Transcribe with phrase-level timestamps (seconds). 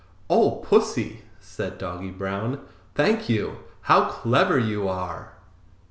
[0.31, 2.61] "Oh, Pussy!" said Doggy Brown.
[2.95, 5.33] "Thank you; how clever you are!"